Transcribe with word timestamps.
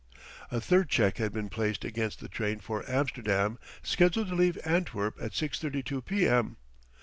A 0.49 0.59
third 0.59 0.89
check 0.89 1.17
had 1.19 1.31
been 1.31 1.47
placed 1.47 1.85
against 1.85 2.21
the 2.21 2.27
train 2.27 2.57
for 2.59 2.83
Amsterdam 2.89 3.59
scheduled 3.83 4.29
to 4.29 4.33
leave 4.35 4.57
Antwerp 4.65 5.17
at 5.21 5.33
6:32 5.33 6.03
p. 6.03 6.27
m. 6.27 6.57